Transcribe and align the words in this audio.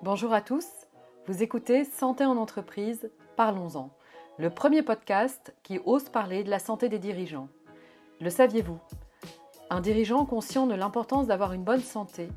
Bonjour 0.00 0.32
à 0.32 0.40
tous, 0.40 0.64
vous 1.26 1.42
écoutez 1.42 1.82
Santé 1.82 2.24
en 2.24 2.36
entreprise, 2.36 3.10
parlons-en, 3.34 3.90
le 4.38 4.48
premier 4.48 4.82
podcast 4.82 5.52
qui 5.64 5.80
ose 5.84 6.08
parler 6.08 6.44
de 6.44 6.50
la 6.50 6.60
santé 6.60 6.88
des 6.88 7.00
dirigeants. 7.00 7.48
Le 8.20 8.30
saviez-vous? 8.30 8.78
Un 9.70 9.80
dirigeant 9.80 10.24
conscient 10.24 10.68
de 10.68 10.74
l'importance 10.76 11.26
d'avoir 11.26 11.52
une 11.52 11.64
bonne 11.64 11.82
santé 11.82 12.28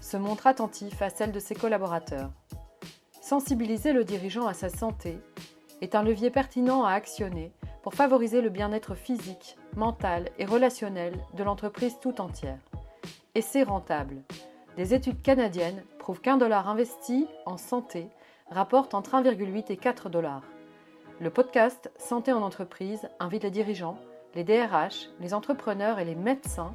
se 0.00 0.16
montre 0.16 0.46
attentif 0.46 1.02
à 1.02 1.10
celle 1.10 1.30
de 1.30 1.40
ses 1.40 1.54
collaborateurs. 1.54 2.30
Sensibiliser 3.20 3.92
le 3.92 4.04
dirigeant 4.04 4.46
à 4.46 4.54
sa 4.54 4.70
santé 4.70 5.18
est 5.82 5.94
un 5.94 6.02
levier 6.02 6.30
pertinent 6.30 6.84
à 6.84 6.92
actionner 6.92 7.52
pour 7.82 7.92
favoriser 7.92 8.40
le 8.40 8.48
bien-être 8.48 8.94
physique, 8.94 9.58
mental 9.76 10.30
et 10.38 10.46
relationnel 10.46 11.12
de 11.34 11.42
l'entreprise 11.42 11.98
tout 12.00 12.18
entière. 12.22 12.60
Et 13.34 13.42
c'est 13.42 13.64
rentable. 13.64 14.22
Des 14.78 14.94
études 14.94 15.20
canadiennes 15.20 15.82
qu'un 16.18 16.36
dollar 16.36 16.68
investi 16.68 17.26
en 17.46 17.56
santé 17.56 18.08
rapporte 18.50 18.94
entre 18.94 19.14
1,8 19.14 19.70
et 19.70 19.76
4 19.76 20.08
dollars. 20.08 20.42
Le 21.20 21.30
podcast 21.30 21.90
Santé 21.98 22.32
en 22.32 22.42
entreprise 22.42 23.08
invite 23.20 23.44
les 23.44 23.50
dirigeants, 23.50 23.98
les 24.34 24.42
DRH, 24.42 25.10
les 25.20 25.34
entrepreneurs 25.34 25.98
et 25.98 26.04
les 26.04 26.14
médecins 26.14 26.72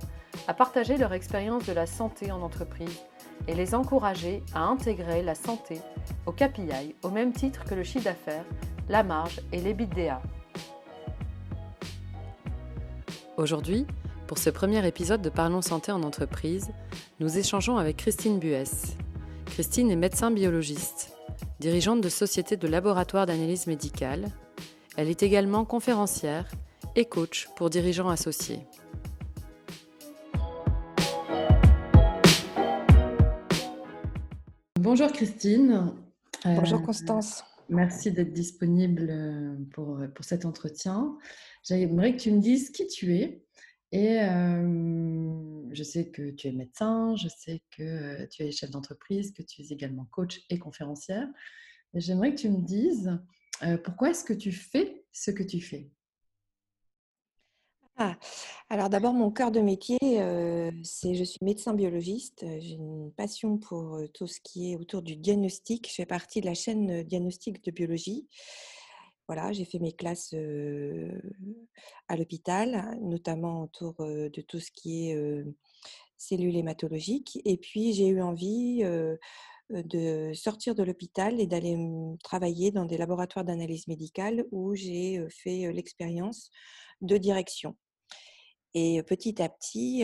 à 0.47 0.53
partager 0.53 0.97
leur 0.97 1.13
expérience 1.13 1.65
de 1.65 1.73
la 1.73 1.85
santé 1.85 2.31
en 2.31 2.41
entreprise 2.41 3.01
et 3.47 3.55
les 3.55 3.75
encourager 3.75 4.43
à 4.53 4.61
intégrer 4.61 5.21
la 5.21 5.35
santé 5.35 5.81
au 6.25 6.31
KPI 6.31 6.95
au 7.03 7.09
même 7.09 7.33
titre 7.33 7.65
que 7.65 7.75
le 7.75 7.83
chiffre 7.83 8.05
d'affaires, 8.05 8.45
la 8.89 9.03
marge 9.03 9.41
et 9.51 9.59
l'EBITDA. 9.59 10.21
Aujourd'hui, 13.37 13.85
pour 14.27 14.37
ce 14.37 14.49
premier 14.49 14.85
épisode 14.87 15.21
de 15.21 15.29
Parlons 15.29 15.61
Santé 15.61 15.91
en 15.91 16.03
entreprise, 16.03 16.71
nous 17.19 17.37
échangeons 17.37 17.77
avec 17.77 17.97
Christine 17.97 18.39
Buès. 18.39 18.97
Christine 19.55 19.89
est 19.89 19.95
médecin 19.95 20.31
biologiste, 20.31 21.13
dirigeante 21.61 22.01
de 22.01 22.09
sociétés 22.09 22.57
de 22.57 22.67
laboratoires 22.67 23.25
d'analyse 23.25 23.67
médicale. 23.67 24.27
Elle 24.97 25.07
est 25.07 25.23
également 25.23 25.63
conférencière 25.63 26.51
et 26.97 27.05
coach 27.05 27.47
pour 27.55 27.69
dirigeants 27.69 28.09
associés. 28.09 28.59
Bonjour 34.77 35.09
Christine. 35.13 35.93
Bonjour 36.43 36.81
euh, 36.81 36.85
Constance. 36.85 37.45
merci 37.69 38.11
d'être 38.11 38.33
disponible 38.33 39.07
euh, 39.09 39.55
pour, 39.71 40.01
pour 40.13 40.25
cet 40.25 40.43
entretien. 40.43 41.15
J'aimerais 41.63 42.17
que 42.17 42.19
tu 42.19 42.31
me 42.31 42.41
dises 42.41 42.71
qui 42.71 42.87
tu 42.87 43.15
es 43.15 43.41
et 43.93 44.19
je 45.75 45.83
sais 45.83 46.09
que 46.09 46.31
tu 46.31 46.47
es 46.47 46.51
médecin, 46.51 47.15
je 47.15 47.27
sais 47.27 47.61
que 47.71 48.25
tu 48.27 48.43
es 48.43 48.51
chef 48.51 48.71
d'entreprise, 48.71 49.31
que 49.31 49.43
tu 49.43 49.61
es 49.61 49.67
également 49.71 50.05
coach 50.11 50.41
et 50.49 50.57
conférencière. 50.57 51.27
J'aimerais 51.93 52.33
que 52.33 52.39
tu 52.41 52.49
me 52.49 52.61
dises 52.61 53.17
pourquoi 53.83 54.09
est-ce 54.09 54.23
que 54.23 54.33
tu 54.33 54.51
fais 54.51 55.05
ce 55.11 55.31
que 55.31 55.43
tu 55.43 55.61
fais? 55.61 55.89
Ah, 57.97 58.17
alors 58.69 58.89
d'abord, 58.89 59.13
mon 59.13 59.31
cœur 59.31 59.51
de 59.51 59.61
métier, 59.61 59.97
c'est 60.83 61.15
je 61.15 61.23
suis 61.23 61.39
médecin 61.41 61.73
biologiste. 61.73 62.45
J'ai 62.59 62.73
une 62.73 63.13
passion 63.13 63.57
pour 63.57 64.01
tout 64.13 64.27
ce 64.27 64.41
qui 64.41 64.71
est 64.71 64.75
autour 64.75 65.01
du 65.01 65.15
diagnostic. 65.15 65.87
Je 65.89 65.93
fais 65.93 66.05
partie 66.05 66.41
de 66.41 66.45
la 66.45 66.55
chaîne 66.55 67.03
diagnostic 67.03 67.63
de 67.63 67.71
biologie. 67.71 68.27
Voilà, 69.27 69.51
j'ai 69.53 69.65
fait 69.65 69.79
mes 69.79 69.91
classes 69.91 70.35
à 72.07 72.15
l'hôpital, 72.15 72.97
notamment 73.01 73.63
autour 73.63 73.95
de 73.97 74.41
tout 74.41 74.59
ce 74.59 74.69
qui 74.71 75.09
est 75.09 75.43
cellules 76.17 76.55
hématologiques. 76.55 77.41
Et 77.43 77.57
puis, 77.57 77.93
j'ai 77.93 78.07
eu 78.07 78.21
envie 78.21 78.83
de 79.71 80.31
sortir 80.33 80.75
de 80.75 80.83
l'hôpital 80.83 81.41
et 81.41 81.47
d'aller 81.47 81.75
travailler 82.23 82.71
dans 82.71 82.85
des 82.85 82.97
laboratoires 82.97 83.43
d'analyse 83.43 83.87
médicale 83.87 84.45
où 84.51 84.75
j'ai 84.75 85.25
fait 85.29 85.73
l'expérience 85.73 86.51
de 87.01 87.17
direction. 87.17 87.75
Et 88.75 89.01
petit 89.03 89.41
à 89.41 89.49
petit, 89.49 90.03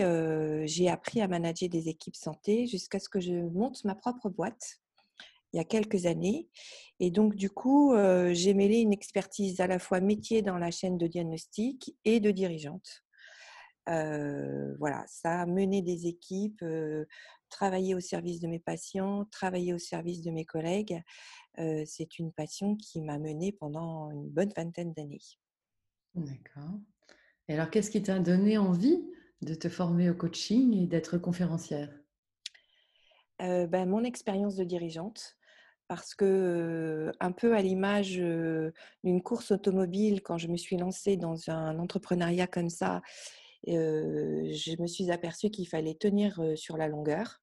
j'ai 0.66 0.88
appris 0.88 1.20
à 1.20 1.28
manager 1.28 1.68
des 1.68 1.88
équipes 1.88 2.16
santé 2.16 2.66
jusqu'à 2.66 2.98
ce 2.98 3.08
que 3.08 3.20
je 3.20 3.34
monte 3.34 3.84
ma 3.84 3.94
propre 3.94 4.30
boîte 4.30 4.81
il 5.52 5.58
y 5.58 5.60
a 5.60 5.64
quelques 5.64 6.06
années. 6.06 6.48
Et 7.00 7.10
donc, 7.10 7.34
du 7.34 7.50
coup, 7.50 7.94
j'ai 8.32 8.54
mêlé 8.54 8.78
une 8.78 8.92
expertise 8.92 9.60
à 9.60 9.66
la 9.66 9.78
fois 9.78 10.00
métier 10.00 10.42
dans 10.42 10.58
la 10.58 10.70
chaîne 10.70 10.98
de 10.98 11.06
diagnostic 11.06 11.96
et 12.04 12.20
de 12.20 12.30
dirigeante. 12.30 13.02
voilà, 13.86 15.04
ça 15.08 15.42
a 15.42 15.46
mené 15.46 15.82
des 15.82 16.06
équipes, 16.06 16.64
travailler 17.48 17.94
au 17.94 18.00
service 18.00 18.40
de 18.40 18.48
mes 18.48 18.60
patients, 18.60 19.26
travailler 19.30 19.74
au 19.74 19.78
service 19.78 20.22
de 20.22 20.30
mes 20.30 20.44
collègues. 20.44 21.02
c'est 21.56 22.18
une 22.18 22.32
passion 22.32 22.76
qui 22.76 23.02
m'a 23.02 23.18
menée 23.18 23.52
pendant 23.52 24.10
une 24.10 24.28
bonne 24.28 24.52
vingtaine 24.56 24.92
d'années. 24.92 25.20
D'accord. 26.14 26.78
Et 27.48 27.54
alors, 27.54 27.70
qu'est-ce 27.70 27.90
qui 27.90 28.02
t'a 28.02 28.18
donné 28.18 28.58
envie 28.58 29.02
de 29.40 29.54
te 29.54 29.68
former 29.68 30.08
au 30.08 30.14
coaching 30.14 30.74
et 30.76 30.86
d'être 30.86 31.18
conférencière? 31.18 31.92
Ben, 33.40 33.86
Mon 33.86 34.04
expérience 34.04 34.54
de 34.54 34.62
dirigeante 34.62 35.36
parce 35.94 36.14
que, 36.14 37.12
un 37.20 37.32
peu 37.32 37.54
à 37.54 37.60
l'image 37.60 38.12
d'une 38.16 39.22
course 39.22 39.50
automobile, 39.50 40.22
quand 40.22 40.38
je 40.38 40.48
me 40.48 40.56
suis 40.56 40.78
lancée 40.78 41.18
dans 41.18 41.50
un 41.50 41.78
entrepreneuriat 41.78 42.46
comme 42.46 42.70
ça, 42.70 43.02
je 43.66 44.80
me 44.80 44.86
suis 44.86 45.10
aperçue 45.10 45.50
qu'il 45.50 45.68
fallait 45.68 45.96
tenir 45.96 46.40
sur 46.54 46.78
la 46.78 46.88
longueur, 46.88 47.42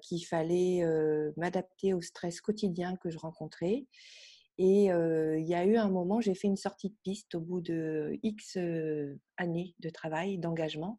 qu'il 0.00 0.24
fallait 0.24 0.86
m'adapter 1.36 1.92
au 1.92 2.00
stress 2.00 2.40
quotidien 2.40 2.96
que 2.96 3.10
je 3.10 3.18
rencontrais. 3.18 3.84
Et 4.56 4.84
il 4.86 5.46
y 5.46 5.54
a 5.54 5.66
eu 5.66 5.76
un 5.76 5.90
moment, 5.90 6.22
j'ai 6.22 6.34
fait 6.34 6.48
une 6.48 6.56
sortie 6.56 6.88
de 6.88 6.96
piste 7.02 7.34
au 7.34 7.40
bout 7.40 7.60
de 7.60 8.18
X 8.22 8.56
années 9.36 9.74
de 9.80 9.90
travail, 9.90 10.38
d'engagement. 10.38 10.98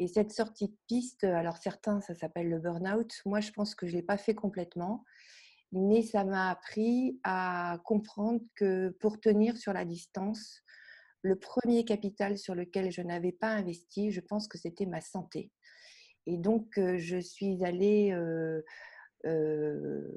Et 0.00 0.08
cette 0.08 0.32
sortie 0.32 0.66
de 0.66 0.76
piste, 0.88 1.22
alors 1.22 1.58
certains, 1.58 2.00
ça 2.00 2.16
s'appelle 2.16 2.48
le 2.48 2.58
burn-out. 2.58 3.12
Moi, 3.26 3.38
je 3.38 3.52
pense 3.52 3.76
que 3.76 3.86
je 3.86 3.92
ne 3.92 3.98
l'ai 3.98 4.02
pas 4.04 4.18
fait 4.18 4.34
complètement 4.34 5.04
mais 5.72 6.02
ça 6.02 6.24
m'a 6.24 6.50
appris 6.50 7.18
à 7.24 7.78
comprendre 7.84 8.40
que 8.54 8.90
pour 9.00 9.20
tenir 9.20 9.56
sur 9.56 9.72
la 9.72 9.84
distance, 9.84 10.62
le 11.22 11.36
premier 11.36 11.84
capital 11.84 12.36
sur 12.36 12.54
lequel 12.54 12.90
je 12.90 13.00
n'avais 13.00 13.32
pas 13.32 13.48
investi, 13.48 14.10
je 14.10 14.20
pense 14.20 14.48
que 14.48 14.58
c'était 14.58 14.86
ma 14.86 15.00
santé. 15.00 15.50
Et 16.26 16.36
donc, 16.36 16.66
je 16.76 17.18
suis 17.18 17.64
allée 17.64 18.14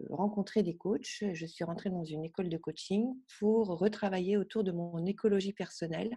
rencontrer 0.09 0.63
des 0.63 0.75
coachs. 0.75 1.23
Je 1.31 1.45
suis 1.45 1.63
rentrée 1.63 1.89
dans 1.89 2.03
une 2.03 2.25
école 2.25 2.49
de 2.49 2.57
coaching 2.57 3.15
pour 3.39 3.67
retravailler 3.67 4.37
autour 4.37 4.63
de 4.63 4.71
mon 4.71 5.05
écologie 5.05 5.53
personnelle 5.53 6.15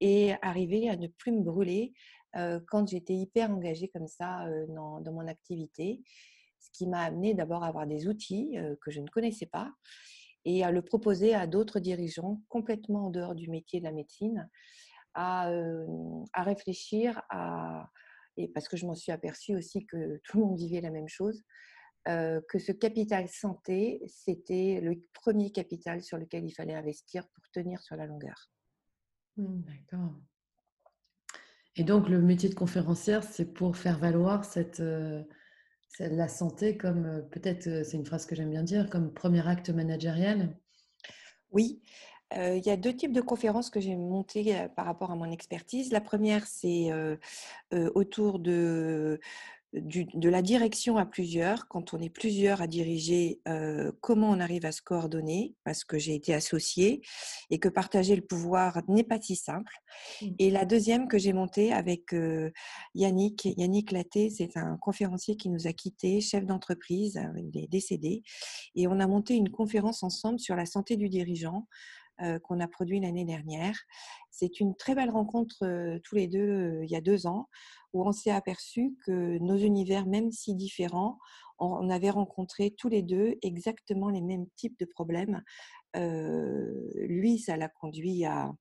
et 0.00 0.34
arriver 0.42 0.88
à 0.88 0.96
ne 0.96 1.06
plus 1.06 1.32
me 1.32 1.42
brûler 1.42 1.92
quand 2.68 2.88
j'étais 2.88 3.14
hyper 3.14 3.50
engagée 3.50 3.88
comme 3.88 4.08
ça 4.08 4.46
dans, 4.68 5.00
dans 5.00 5.12
mon 5.12 5.26
activité 5.26 6.02
ce 6.60 6.70
qui 6.72 6.86
m'a 6.86 7.02
amené 7.02 7.34
d'abord 7.34 7.62
à 7.62 7.68
avoir 7.68 7.86
des 7.86 8.08
outils 8.08 8.56
que 8.80 8.90
je 8.90 9.00
ne 9.00 9.08
connaissais 9.08 9.46
pas 9.46 9.72
et 10.44 10.64
à 10.64 10.70
le 10.70 10.82
proposer 10.82 11.34
à 11.34 11.46
d'autres 11.46 11.80
dirigeants 11.80 12.42
complètement 12.48 13.06
en 13.06 13.10
dehors 13.10 13.34
du 13.34 13.50
métier 13.50 13.80
de 13.80 13.84
la 13.84 13.92
médecine, 13.92 14.48
à, 15.14 15.50
réfléchir 16.36 17.20
à, 17.28 17.90
et 18.36 18.48
parce 18.48 18.68
que 18.68 18.76
je 18.76 18.86
m'en 18.86 18.94
suis 18.94 19.12
aperçue 19.12 19.56
aussi 19.56 19.84
que 19.86 20.20
tout 20.24 20.38
le 20.38 20.44
monde 20.44 20.58
vivait 20.58 20.80
la 20.80 20.90
même 20.90 21.08
chose, 21.08 21.42
que 22.06 22.58
ce 22.58 22.72
capital 22.72 23.28
santé, 23.28 24.00
c'était 24.06 24.80
le 24.80 25.04
premier 25.12 25.50
capital 25.50 26.02
sur 26.02 26.16
lequel 26.16 26.44
il 26.46 26.52
fallait 26.52 26.74
investir 26.74 27.28
pour 27.28 27.44
tenir 27.52 27.82
sur 27.82 27.96
la 27.96 28.06
longueur. 28.06 28.50
Mmh, 29.36 29.60
d'accord. 29.62 30.14
Et 31.76 31.84
donc, 31.84 32.08
le 32.08 32.22
métier 32.22 32.48
de 32.48 32.54
conférencière, 32.54 33.22
c'est 33.22 33.52
pour 33.52 33.76
faire 33.76 33.98
valoir 33.98 34.44
cette, 34.44 34.80
la 35.98 36.28
santé 36.28 36.76
comme, 36.76 37.06
euh, 37.06 37.20
peut-être, 37.22 37.66
euh, 37.66 37.84
c'est 37.84 37.96
une 37.96 38.06
phrase 38.06 38.26
que 38.26 38.34
j'aime 38.34 38.50
bien 38.50 38.62
dire, 38.62 38.88
comme 38.90 39.12
premier 39.12 39.46
acte 39.46 39.70
managériel 39.70 40.56
Oui, 41.50 41.80
euh, 42.36 42.56
il 42.56 42.66
y 42.66 42.70
a 42.70 42.76
deux 42.76 42.94
types 42.94 43.12
de 43.12 43.20
conférences 43.20 43.70
que 43.70 43.80
j'ai 43.80 43.96
montées 43.96 44.66
par 44.76 44.84
rapport 44.84 45.10
à 45.10 45.16
mon 45.16 45.30
expertise. 45.30 45.92
La 45.92 46.00
première, 46.00 46.46
c'est 46.46 46.90
autour 47.72 48.38
de 48.38 49.18
de 49.74 50.28
la 50.30 50.40
direction 50.40 50.96
à 50.96 51.04
plusieurs, 51.04 51.68
quand 51.68 51.92
on 51.92 51.98
est 51.98 52.08
plusieurs 52.08 52.62
à 52.62 52.66
diriger, 52.66 53.40
comment 54.00 54.30
on 54.30 54.40
arrive 54.40 54.64
à 54.64 54.72
se 54.72 54.80
coordonner, 54.80 55.54
parce 55.62 55.84
que 55.84 55.98
j'ai 55.98 56.14
été 56.14 56.32
associée 56.32 57.02
et 57.50 57.58
que 57.58 57.68
partager 57.68 58.16
le 58.16 58.22
pouvoir 58.22 58.80
n'est 58.88 59.04
pas 59.04 59.20
si 59.20 59.36
simple. 59.36 59.74
Mmh. 60.22 60.26
Et 60.38 60.50
la 60.50 60.64
deuxième 60.64 61.06
que 61.06 61.18
j'ai 61.18 61.34
montée 61.34 61.72
avec 61.72 62.14
Yannick, 62.94 63.44
Yannick 63.58 63.92
Laté, 63.92 64.30
c'est 64.30 64.56
un 64.56 64.78
conférencier 64.78 65.36
qui 65.36 65.50
nous 65.50 65.66
a 65.66 65.74
quittés, 65.74 66.22
chef 66.22 66.46
d'entreprise, 66.46 67.20
il 67.36 67.62
est 67.62 67.68
décédé, 67.68 68.22
et 68.74 68.88
on 68.88 68.98
a 69.00 69.06
monté 69.06 69.34
une 69.34 69.50
conférence 69.50 70.02
ensemble 70.02 70.40
sur 70.40 70.56
la 70.56 70.64
santé 70.64 70.96
du 70.96 71.10
dirigeant. 71.10 71.66
qu'on 72.42 72.58
a 72.58 72.66
produit 72.66 72.98
l'année 73.00 73.24
dernière. 73.24 73.78
C'est 74.30 74.58
une 74.60 74.74
très 74.74 74.94
belle 74.94 75.10
rencontre 75.10 75.98
tous 76.02 76.14
les 76.16 76.26
deux 76.26 76.80
il 76.82 76.90
y 76.90 76.96
a 76.96 77.00
deux 77.00 77.26
ans 77.26 77.48
où 77.92 78.06
on 78.06 78.12
s'est 78.12 78.30
aperçu 78.30 78.96
que 79.04 79.38
nos 79.38 79.56
univers, 79.56 80.06
même 80.06 80.30
si 80.30 80.54
différents, 80.54 81.18
on 81.58 81.90
avait 81.90 82.10
rencontré 82.10 82.70
tous 82.70 82.88
les 82.88 83.02
deux 83.02 83.36
exactement 83.42 84.10
les 84.10 84.20
mêmes 84.20 84.46
types 84.56 84.78
de 84.78 84.84
problèmes. 84.84 85.42
lui, 85.94 87.38
ça 87.38 87.56
l'a 87.56 87.68
conduit 87.68 88.24
à, 88.24 88.52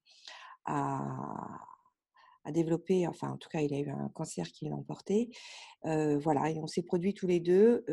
développer, 2.52 3.06
enfin 3.08 3.32
en 3.32 3.38
tout 3.38 3.50
cas 3.50 3.60
il 3.60 3.74
a 3.74 3.80
eu 3.80 3.90
un 3.90 4.10
cancer 4.14 4.48
qui 4.48 4.70
l'a 4.70 4.76
emporté. 4.76 5.30
voilà, 5.84 6.50
et 6.50 6.60
on 6.60 6.68
s'est 6.68 6.84
produits 6.84 7.14
tous 7.14 7.28
les 7.28 7.40
deux 7.40 7.86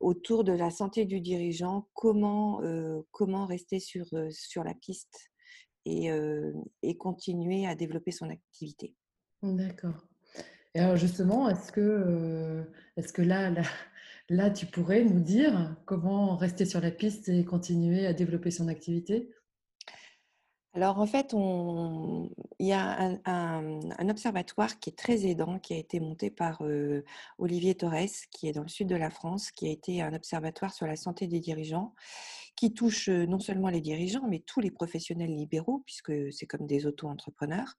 autour 0.00 0.44
de 0.44 0.52
la 0.52 0.70
santé 0.70 1.06
du 1.06 1.20
dirigeant, 1.20 1.88
comment, 1.94 2.60
comment 3.12 3.46
rester 3.46 3.80
sur, 3.80 4.06
sur 4.30 4.62
la 4.62 4.74
piste 4.74 5.30
et, 5.86 6.10
et 6.82 6.96
continuer 6.98 7.66
à 7.66 7.74
développer 7.74 8.10
son 8.10 8.28
activité. 8.28 8.94
D'accord. 9.42 10.06
Et 10.76 10.78
alors 10.78 10.96
justement, 10.96 11.48
est-ce 11.48 11.72
que, 11.72 12.62
que 13.14 13.22
là, 13.22 14.50
tu 14.50 14.66
pourrais 14.66 15.04
nous 15.04 15.20
dire 15.20 15.74
comment 15.86 16.36
rester 16.36 16.66
sur 16.66 16.82
la 16.82 16.90
piste 16.90 17.30
et 17.30 17.46
continuer 17.46 18.06
à 18.06 18.12
développer 18.12 18.50
son 18.50 18.68
activité? 18.68 19.30
Alors 20.74 20.98
en 20.98 21.06
fait, 21.06 21.32
il 21.32 22.66
y 22.66 22.74
a 22.74 23.18
un, 23.24 24.08
observatoire 24.10 24.78
qui 24.78 24.90
est 24.90 24.98
très 24.98 25.24
aidant, 25.24 25.58
qui 25.58 25.72
a 25.72 25.78
été 25.78 25.98
monté 25.98 26.30
par 26.30 26.62
Olivier 27.38 27.74
Torres, 27.74 28.26
qui 28.30 28.46
est 28.46 28.52
dans 28.52 28.60
le 28.60 28.68
sud 28.68 28.86
de 28.86 28.96
la 28.96 29.08
France, 29.08 29.50
qui 29.52 29.68
a 29.68 29.70
été 29.70 30.02
un 30.02 30.12
observatoire 30.12 30.74
sur 30.74 30.86
la 30.86 30.96
santé 30.96 31.26
des 31.26 31.40
dirigeants, 31.40 31.94
qui 32.54 32.74
touche 32.74 33.08
non 33.08 33.38
seulement 33.38 33.70
les 33.70 33.80
dirigeants, 33.80 34.28
mais 34.28 34.40
tous 34.40 34.60
les 34.60 34.70
professionnels 34.70 35.34
libéraux, 35.34 35.82
puisque 35.86 36.12
c'est 36.34 36.46
comme 36.46 36.66
des 36.66 36.84
auto-entrepreneurs. 36.84 37.78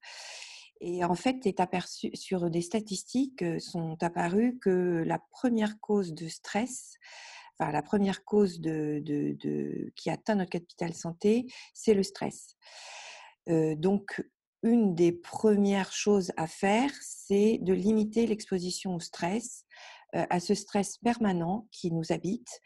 Et 0.82 1.04
en 1.04 1.16
fait, 1.16 1.46
est 1.46 1.60
aperçu, 1.60 2.12
sur 2.14 2.50
des 2.50 2.62
statistiques, 2.62 3.44
sont 3.60 3.98
apparues 4.02 4.58
que 4.60 5.04
la 5.06 5.20
première 5.32 5.80
cause 5.80 6.14
de 6.14 6.28
stress, 6.28 6.96
enfin, 7.60 7.72
la 7.72 7.82
première 7.82 8.24
cause 8.24 8.60
de, 8.60 9.02
de, 9.04 9.92
qui 9.96 10.10
atteint 10.10 10.36
notre 10.36 10.52
capital 10.52 10.94
santé, 10.94 11.48
c'est 11.74 11.94
le 11.94 12.04
stress. 12.04 12.56
donc, 13.48 14.22
une 14.64 14.96
des 14.96 15.12
premières 15.12 15.94
choses 15.94 16.32
à 16.36 16.48
faire, 16.48 16.92
c'est 17.02 17.60
de 17.62 17.74
limiter 17.74 18.26
l'exposition 18.28 18.96
au 18.96 19.00
stress, 19.00 19.66
à 20.14 20.40
ce 20.40 20.54
stress 20.54 20.98
permanent 20.98 21.68
qui 21.72 21.92
nous 21.92 22.12
habite. 22.12 22.62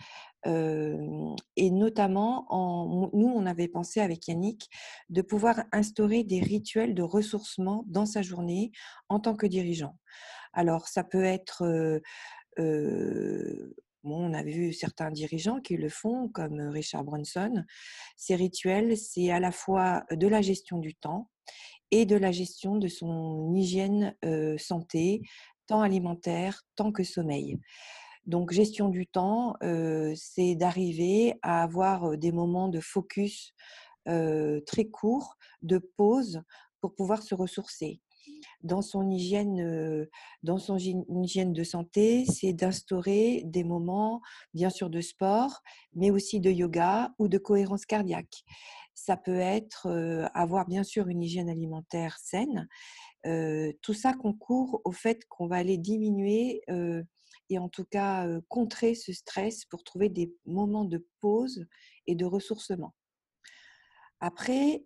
et 0.45 1.71
notamment, 1.71 2.45
en, 2.49 3.09
nous, 3.13 3.27
on 3.27 3.45
avait 3.45 3.67
pensé 3.67 3.99
avec 3.99 4.27
Yannick 4.27 4.69
de 5.09 5.21
pouvoir 5.21 5.63
instaurer 5.71 6.23
des 6.23 6.39
rituels 6.39 6.95
de 6.95 7.03
ressourcement 7.03 7.83
dans 7.87 8.05
sa 8.05 8.21
journée 8.21 8.71
en 9.09 9.19
tant 9.19 9.35
que 9.35 9.47
dirigeant. 9.47 9.97
Alors, 10.53 10.87
ça 10.87 11.03
peut 11.03 11.23
être 11.23 11.63
on 14.03 14.33
a 14.33 14.43
vu 14.43 14.73
certains 14.73 15.11
dirigeants 15.11 15.61
qui 15.61 15.77
le 15.77 15.89
font, 15.89 16.29
comme 16.29 16.59
Richard 16.59 17.03
Branson. 17.03 17.63
Ces 18.15 18.35
rituels, 18.35 18.97
c'est 18.97 19.31
à 19.31 19.39
la 19.39 19.51
fois 19.51 20.03
de 20.11 20.27
la 20.27 20.41
gestion 20.41 20.77
du 20.77 20.95
temps 20.95 21.29
et 21.91 22.05
de 22.05 22.15
la 22.15 22.31
gestion 22.31 22.77
de 22.77 22.87
son 22.87 23.53
hygiène 23.53 24.15
santé, 24.57 25.21
alimentaire, 25.79 26.63
tant 26.75 26.91
que 26.91 27.03
sommeil. 27.03 27.57
Donc, 28.25 28.51
gestion 28.51 28.89
du 28.89 29.07
temps, 29.07 29.55
c'est 30.15 30.55
d'arriver 30.55 31.35
à 31.41 31.63
avoir 31.63 32.17
des 32.17 32.33
moments 32.33 32.67
de 32.67 32.81
focus 32.81 33.53
très 34.05 34.85
courts, 34.91 35.37
de 35.61 35.77
pause 35.77 36.41
pour 36.81 36.93
pouvoir 36.95 37.23
se 37.23 37.33
ressourcer 37.35 38.01
dans 38.63 38.81
son 38.81 39.09
hygiène, 39.09 40.07
dans 40.43 40.57
son 40.57 40.77
hygiène 40.77 41.53
de 41.53 41.63
santé, 41.63 42.25
c'est 42.25 42.53
d'instaurer 42.53 43.41
des 43.45 43.63
moments, 43.63 44.21
bien 44.53 44.69
sûr, 44.69 44.89
de 44.89 45.01
sport, 45.01 45.61
mais 45.93 46.11
aussi 46.11 46.39
de 46.39 46.51
yoga 46.51 47.13
ou 47.17 47.27
de 47.27 47.37
cohérence 47.37 47.85
cardiaque. 47.85 48.43
Ça 48.93 49.17
peut 49.17 49.39
être 49.39 49.87
avoir, 50.33 50.67
bien 50.67 50.83
sûr, 50.83 51.07
une 51.07 51.23
hygiène 51.23 51.49
alimentaire 51.49 52.17
saine. 52.19 52.67
Tout 53.23 53.93
ça 53.93 54.13
concourt 54.13 54.81
au 54.85 54.91
fait 54.91 55.25
qu'on 55.27 55.47
va 55.47 55.57
aller 55.57 55.77
diminuer 55.77 56.61
et 57.49 57.57
en 57.57 57.69
tout 57.69 57.85
cas 57.85 58.27
contrer 58.47 58.95
ce 58.95 59.13
stress 59.13 59.65
pour 59.65 59.83
trouver 59.83 60.09
des 60.09 60.33
moments 60.45 60.85
de 60.85 61.05
pause 61.19 61.65
et 62.07 62.15
de 62.15 62.25
ressourcement. 62.25 62.93
Après, 64.19 64.85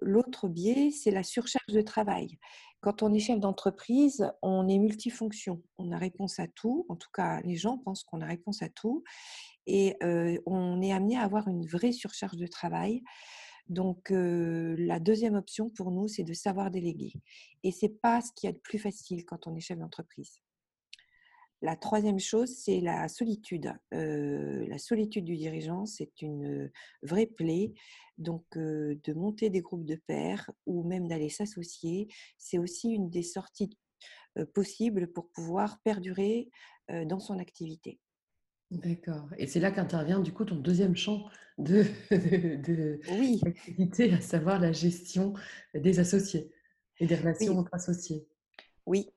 l'autre 0.00 0.48
biais, 0.48 0.90
c'est 0.90 1.10
la 1.10 1.22
surcharge 1.22 1.72
de 1.72 1.80
travail. 1.80 2.38
Quand 2.80 3.02
on 3.02 3.14
est 3.14 3.18
chef 3.18 3.40
d'entreprise, 3.40 4.30
on 4.42 4.68
est 4.68 4.78
multifonction. 4.78 5.62
On 5.78 5.90
a 5.92 5.96
réponse 5.96 6.38
à 6.38 6.48
tout. 6.48 6.84
En 6.88 6.96
tout 6.96 7.08
cas, 7.14 7.40
les 7.42 7.56
gens 7.56 7.78
pensent 7.78 8.04
qu'on 8.04 8.20
a 8.20 8.26
réponse 8.26 8.60
à 8.60 8.68
tout. 8.68 9.04
Et 9.66 9.96
on 10.46 10.82
est 10.82 10.92
amené 10.92 11.16
à 11.16 11.22
avoir 11.22 11.48
une 11.48 11.66
vraie 11.66 11.92
surcharge 11.92 12.36
de 12.36 12.46
travail. 12.46 13.02
Donc, 13.68 14.10
la 14.10 15.00
deuxième 15.00 15.34
option 15.34 15.70
pour 15.70 15.90
nous, 15.90 16.08
c'est 16.08 16.24
de 16.24 16.34
savoir 16.34 16.70
déléguer. 16.70 17.12
Et 17.62 17.72
ce 17.72 17.86
n'est 17.86 17.92
pas 17.92 18.20
ce 18.20 18.30
qui 18.36 18.46
est 18.46 18.52
le 18.52 18.58
plus 18.58 18.78
facile 18.78 19.24
quand 19.24 19.46
on 19.46 19.54
est 19.54 19.60
chef 19.60 19.78
d'entreprise. 19.78 20.40
La 21.62 21.76
troisième 21.76 22.18
chose, 22.18 22.54
c'est 22.54 22.80
la 22.80 23.08
solitude. 23.08 23.72
la 23.90 24.78
solitude 24.78 25.24
du 25.24 25.36
dirigeant, 25.36 25.86
c'est 25.86 26.20
une 26.20 26.70
vraie 27.02 27.26
plaie. 27.26 27.72
Donc, 28.18 28.44
de 28.54 29.12
monter 29.14 29.48
des 29.48 29.62
groupes 29.62 29.86
de 29.86 29.96
pairs 30.06 30.50
ou 30.66 30.82
même 30.84 31.08
d'aller 31.08 31.30
s'associer, 31.30 32.08
c'est 32.36 32.58
aussi 32.58 32.90
une 32.90 33.08
des 33.08 33.22
sorties 33.22 33.70
possibles 34.52 35.10
pour 35.10 35.30
pouvoir 35.30 35.80
perdurer 35.82 36.50
dans 37.06 37.20
son 37.20 37.38
activité. 37.38 37.98
D'accord. 38.70 39.28
Et 39.38 39.46
c'est 39.46 39.60
là 39.60 39.70
qu'intervient 39.70 40.20
du 40.20 40.32
coup 40.32 40.44
ton 40.44 40.56
deuxième 40.56 40.96
champ 40.96 41.26
de, 41.58 41.84
de, 42.10 43.00
oui. 43.12 43.40
à 44.12 44.20
savoir 44.20 44.58
la 44.58 44.72
gestion 44.72 45.34
des 45.74 46.00
associés 46.00 46.50
et 46.98 47.06
des 47.06 47.14
relations 47.14 47.58
entre 47.58 47.74
associés. 47.74 48.26
Oui, 48.86 49.10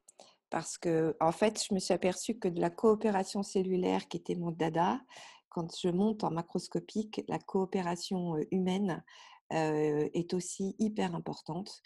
parce 0.49 0.77
que 0.77 1.15
en 1.19 1.31
fait, 1.31 1.63
je 1.67 1.73
me 1.73 1.79
suis 1.79 1.93
aperçue 1.93 2.37
que 2.37 2.47
de 2.47 2.61
la 2.61 2.69
coopération 2.69 3.43
cellulaire 3.43 4.07
qui 4.07 4.17
était 4.17 4.35
mon 4.35 4.51
dada, 4.51 5.01
quand 5.49 5.75
je 5.75 5.89
monte 5.89 6.23
en 6.23 6.31
macroscopique, 6.31 7.23
la 7.27 7.39
coopération 7.39 8.37
humaine 8.51 9.03
est 9.49 10.33
aussi 10.33 10.75
hyper 10.77 11.15
importante 11.15 11.81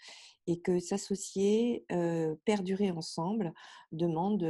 et 0.46 0.60
que 0.60 0.80
s'associer, 0.80 1.86
perdurer 2.44 2.90
ensemble 2.90 3.52
demande 3.92 4.40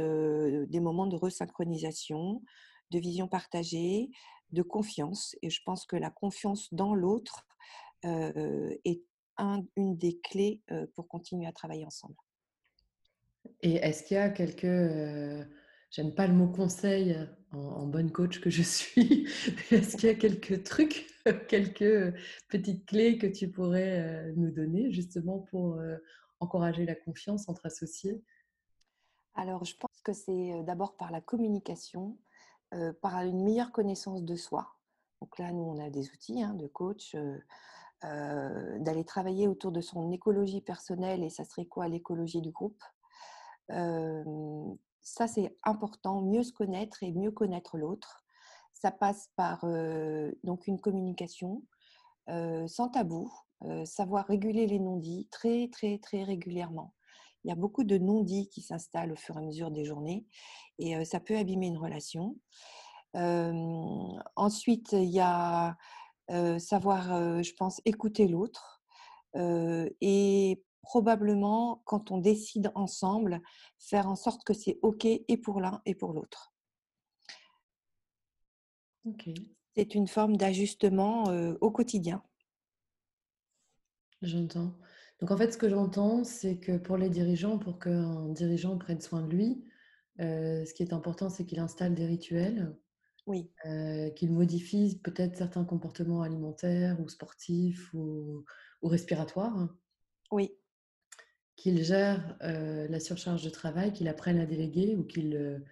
des 0.67 0.79
moments 0.79 1.07
de 1.07 1.15
resynchronisation, 1.15 2.41
de 2.91 2.99
vision 2.99 3.27
partagée, 3.27 4.09
de 4.51 4.61
confiance. 4.61 5.35
Et 5.41 5.49
je 5.49 5.61
pense 5.65 5.85
que 5.85 5.95
la 5.95 6.09
confiance 6.09 6.73
dans 6.73 6.93
l'autre 6.93 7.47
est 8.03 9.01
une 9.75 9.97
des 9.97 10.19
clés 10.19 10.61
pour 10.95 11.07
continuer 11.07 11.47
à 11.47 11.51
travailler 11.51 11.85
ensemble. 11.85 12.15
Et 13.61 13.75
est-ce 13.75 14.03
qu'il 14.03 14.15
y 14.15 14.19
a 14.19 14.29
quelques, 14.29 15.47
j'aime 15.89 16.13
pas 16.13 16.27
le 16.27 16.33
mot 16.33 16.47
conseil 16.47 17.17
en, 17.51 17.85
bonne 17.87 18.11
coach 18.11 18.39
que 18.39 18.49
je 18.49 18.61
suis, 18.61 19.27
est-ce 19.71 19.97
qu'il 19.97 20.09
y 20.09 20.11
a 20.11 20.15
quelques 20.15 20.63
trucs, 20.63 21.07
quelques 21.47 22.13
petites 22.49 22.85
clés 22.85 23.17
que 23.17 23.27
tu 23.27 23.49
pourrais 23.49 24.31
nous 24.35 24.51
donner 24.51 24.91
justement 24.91 25.39
pour 25.39 25.79
encourager 26.39 26.85
la 26.85 26.95
confiance 26.95 27.47
entre 27.49 27.65
associés? 27.65 28.21
Alors, 29.35 29.65
je 29.65 29.75
pense 29.75 30.01
que 30.03 30.13
c'est 30.13 30.63
d'abord 30.63 30.95
par 30.95 31.11
la 31.11 31.21
communication, 31.21 32.17
par 33.01 33.19
une 33.21 33.43
meilleure 33.43 33.71
connaissance 33.71 34.23
de 34.23 34.35
soi. 34.35 34.75
Donc 35.21 35.37
là, 35.39 35.51
nous, 35.51 35.63
on 35.63 35.79
a 35.79 35.89
des 35.89 36.09
outils 36.11 36.41
hein, 36.41 36.53
de 36.53 36.67
coach. 36.67 37.15
d'aller 38.01 39.05
travailler 39.05 39.47
autour 39.47 39.71
de 39.71 39.79
son 39.81 40.11
écologie 40.11 40.61
personnelle 40.61 41.23
et 41.23 41.29
ça 41.29 41.45
serait 41.45 41.65
quoi 41.65 41.87
l'écologie 41.87 42.41
du 42.41 42.51
groupe 42.51 42.83
ça, 45.03 45.27
c'est 45.27 45.55
important, 45.63 46.21
mieux 46.21 46.43
se 46.43 46.53
connaître 46.53 47.03
et 47.03 47.11
mieux 47.11 47.31
connaître 47.31 47.77
l'autre. 47.77 48.23
Ça 48.73 48.91
passe 48.91 49.29
par 49.35 49.65
donc 50.43 50.67
une 50.67 50.79
communication 50.79 51.61
sans 52.27 52.89
tabou, 52.89 53.31
savoir 53.85 54.25
réguler 54.25 54.65
les 54.65 54.79
non-dits 54.79 55.27
très, 55.29 55.69
très, 55.69 55.99
très 55.99 56.23
régulièrement. 56.23 56.93
Il 57.43 57.49
y 57.49 57.51
a 57.51 57.55
beaucoup 57.55 57.83
de 57.83 57.97
non-dits 57.97 58.49
qui 58.49 58.61
s'installent 58.61 59.11
au 59.11 59.15
fur 59.15 59.35
et 59.35 59.39
à 59.39 59.41
mesure 59.41 59.71
des 59.71 59.85
journées 59.85 60.25
et 60.79 61.03
ça 61.05 61.19
peut 61.19 61.37
abîmer 61.37 61.67
une 61.67 61.77
relation. 61.77 62.37
ensuite, 64.35 64.93
il 64.93 65.09
y 65.09 65.19
a 65.19 65.77
savoir, 66.59 67.43
je 67.43 67.53
pense, 67.53 67.81
écouter 67.85 68.27
l'autre 68.27 68.81
et 69.35 70.63
probablement, 70.81 71.81
quand 71.85 72.11
on 72.11 72.17
décide 72.17 72.71
ensemble, 72.75 73.41
faire 73.77 74.07
en 74.07 74.15
sorte 74.15 74.43
que 74.43 74.53
c'est 74.53 74.79
OK 74.81 75.05
et 75.05 75.37
pour 75.37 75.59
l'un 75.59 75.81
et 75.85 75.95
pour 75.95 76.13
l'autre. 76.13 76.53
C'est 79.75 79.95
une 79.95 80.07
forme 80.07 80.37
d'ajustement 80.37 81.23
au 81.59 81.71
quotidien. 81.71 82.23
J'entends. 84.21 84.73
Donc 85.19 85.31
en 85.31 85.37
fait, 85.37 85.51
ce 85.51 85.57
que 85.57 85.69
j'entends, 85.69 86.23
c'est 86.23 86.59
que 86.59 86.77
pour 86.77 86.97
les 86.97 87.09
dirigeants, 87.09 87.57
pour 87.59 87.79
qu'un 87.79 88.29
dirigeant 88.29 88.77
prenne 88.77 89.01
soin 89.01 89.21
de 89.21 89.31
lui, 89.33 89.65
heu, 90.19 90.65
ce 90.65 90.73
qui 90.73 90.83
est 90.83 90.93
important, 90.93 91.29
c'est 91.29 91.45
qu'il 91.45 91.59
installe 91.59 91.95
des 91.95 92.05
rituels, 92.05 92.77
Oui, 93.25 93.51
heu, 93.67 94.11
qu'il 94.15 94.31
modifie 94.33 94.99
peut-être 95.03 95.37
certains 95.37 95.65
comportements 95.65 96.21
alimentaires 96.23 96.99
ou 97.01 97.09
sportifs 97.09 97.93
ou 97.93 98.45
ou 98.83 98.89
respiratoires, 98.89 99.57
hein, 99.57 99.77
oui, 100.31 100.57
qu'il 101.55 101.83
gère, 101.83 102.37
heu, 102.43 102.87
la 102.87 102.99
surcharge 102.99 103.43
de 103.43 103.49
travail, 103.49 103.93
qu'il 103.93 104.07
apprenne 104.07 104.39
à 104.39 104.45
déléguer 104.45 104.95
ou 104.95 105.03
qu'il, 105.05 105.35
heu, 105.35 105.63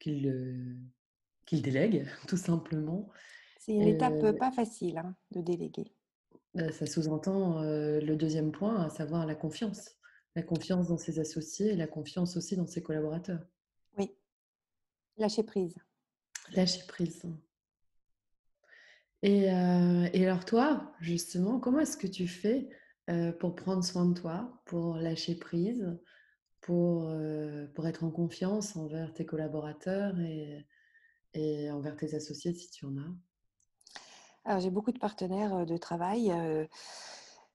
qu'il 0.00 1.62
délègue 1.62 2.06
tout 2.28 2.36
simplement. 2.36 3.10
c'est 3.58 3.74
une 3.74 3.86
étape 3.86 4.32
pas 4.38 4.50
facile 4.50 4.96
hein, 4.96 5.14
de 5.30 5.42
déléguer. 5.42 5.95
Bah, 6.56 6.72
ça 6.72 6.86
sous-entend, 6.86 7.62
le 7.62 8.14
deuxième 8.14 8.50
point, 8.50 8.82
à 8.82 8.90
savoir 8.90 9.26
la 9.26 9.34
confiance. 9.34 9.92
La 10.34 10.42
confiance 10.42 10.88
dans 10.88 10.98
ses 10.98 11.18
associés 11.18 11.72
et 11.72 11.76
la 11.76 11.86
confiance 11.86 12.36
aussi 12.36 12.56
dans 12.56 12.66
ses 12.66 12.82
collaborateurs. 12.82 13.40
Oui, 13.96 14.10
lâcher 15.16 15.42
prise. 15.42 15.76
Lâcher 16.54 16.82
prise. 16.86 17.22
Et 19.22 19.48
alors 19.48 20.44
toi, 20.44 20.92
justement, 21.00 21.58
comment 21.58 21.80
est-ce 21.80 21.96
que 21.96 22.06
tu 22.06 22.28
fais, 22.28 22.68
pour 23.38 23.54
prendre 23.54 23.82
soin 23.82 24.06
de 24.06 24.14
toi, 24.14 24.62
pour 24.66 24.96
lâcher 24.96 25.34
prise, 25.36 25.98
pour, 26.60 27.10
pour 27.74 27.86
être 27.86 28.04
en 28.04 28.10
confiance 28.10 28.76
envers 28.76 29.14
tes 29.14 29.24
collaborateurs 29.24 30.18
et 30.20 30.66
et 31.34 31.70
envers 31.70 31.96
tes 31.96 32.14
associés 32.14 32.54
si 32.54 32.70
tu 32.70 32.86
en 32.86 32.96
as? 32.96 33.14
Alors 34.46 34.60
j'ai 34.60 34.70
beaucoup 34.70 34.92
de 34.92 34.98
partenaires, 34.98 35.66
de 35.66 35.76
travail, 35.76 36.32